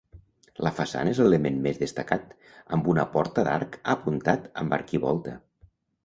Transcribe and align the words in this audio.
La 0.67 0.69
façana 0.77 1.11
és 1.15 1.19
l'element 1.25 1.57
més 1.65 1.81
destacat, 1.81 2.33
amb 2.77 2.89
una 2.93 3.05
porta 3.17 3.43
d'arc 3.49 3.77
apuntat 3.95 4.47
amb 4.63 4.75
arquivolta. 4.79 5.35